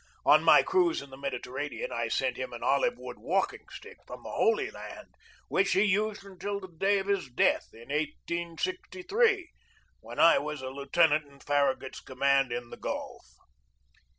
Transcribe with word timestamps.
On 0.25 0.43
my 0.43 0.61
first 0.61 0.65
cruise 0.67 1.01
in 1.03 1.11
the 1.11 1.15
Mediterranean 1.17 1.91
I 1.91 2.07
sent 2.07 2.35
him 2.35 2.53
an 2.53 2.63
olive 2.63 2.97
wood 2.97 3.19
walking 3.19 3.67
stick 3.69 3.97
from 4.07 4.23
the 4.23 4.31
Holy 4.31 4.71
Land, 4.71 5.09
which 5.47 5.73
he 5.73 5.83
used 5.83 6.25
until 6.25 6.59
the 6.59 6.69
day 6.75 6.97
of 6.97 7.05
his 7.05 7.29
death, 7.29 7.67
in 7.71 7.89
1863, 7.89 9.51
when 9.99 10.17
I 10.17 10.39
was 10.39 10.63
a 10.63 10.69
lieutenant 10.69 11.25
in 11.27 11.39
Farragut's 11.39 11.99
command 11.99 12.51
in 12.51 12.71
the 12.71 12.77
Gulf. 12.77 13.27